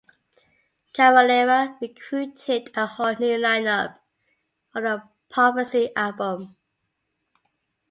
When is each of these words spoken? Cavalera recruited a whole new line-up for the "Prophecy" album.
Cavalera 0.95 1.77
recruited 1.79 2.71
a 2.75 2.87
whole 2.87 3.13
new 3.19 3.37
line-up 3.37 4.03
for 4.73 4.81
the 4.81 5.07
"Prophecy" 5.29 5.91
album. 5.95 6.55